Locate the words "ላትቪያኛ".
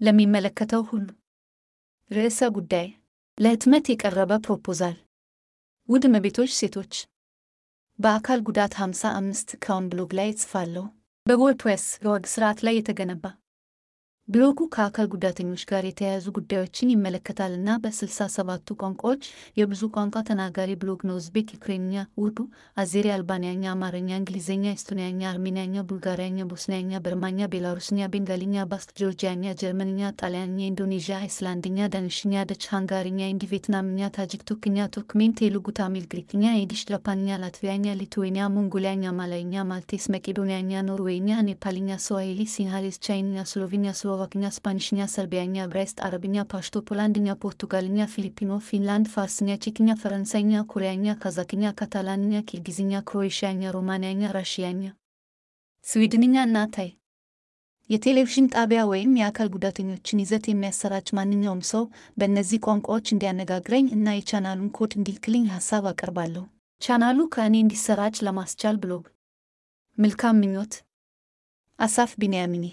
37.42-37.96